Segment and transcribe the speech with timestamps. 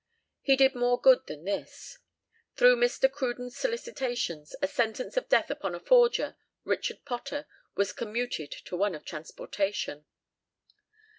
[0.41, 1.99] He did more good than this.
[2.55, 3.07] Through Mr.
[3.07, 8.95] Cruden's solicitations a sentence of death upon a forger, Richard Potter, was commuted to one
[8.95, 10.05] of transportation.